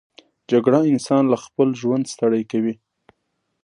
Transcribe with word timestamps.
جګړه 0.51 0.79
انسان 0.93 1.23
له 1.31 1.37
خپل 1.45 1.69
ژوند 1.81 2.05
ستړی 2.13 2.43
کوي 2.51 2.73